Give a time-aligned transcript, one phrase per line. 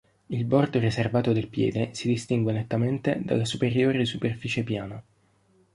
[0.25, 4.99] Il bordo riservato del piede si distingue nettamente dalla superiore superficie piana.